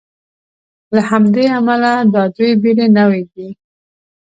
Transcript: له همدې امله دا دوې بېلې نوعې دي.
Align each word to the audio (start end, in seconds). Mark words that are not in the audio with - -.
له 0.95 1.01
همدې 1.09 1.45
امله 1.57 1.91
دا 2.13 2.23
دوې 2.35 2.51
بېلې 2.61 2.87
نوعې 2.97 3.23
دي. 3.33 3.47